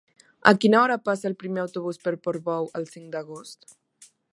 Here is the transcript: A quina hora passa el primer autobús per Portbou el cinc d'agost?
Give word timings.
A 0.51 0.53
quina 0.63 0.79
hora 0.79 0.97
passa 1.09 1.29
el 1.31 1.37
primer 1.45 1.63
autobús 1.65 2.03
per 2.07 2.17
Portbou 2.29 2.71
el 2.81 2.93
cinc 2.97 3.15
d'agost? 3.17 3.75